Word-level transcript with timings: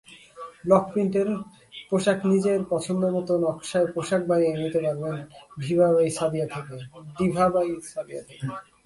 ব্লকপ্রিন্টের 0.65 1.29
পোশাকনিজের 1.89 2.59
পছন্দমতো 2.71 3.33
নকশায় 3.43 3.87
পোশাক 3.93 4.21
বানিয়ে 4.29 4.53
নিতে 4.61 4.79
পারবেন 4.85 5.15
ডিভা 5.59 5.87
বাই 5.93 6.07
সাদিয়া 6.17 6.47
থেকে। 8.25 8.45